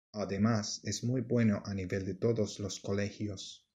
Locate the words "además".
0.13-0.81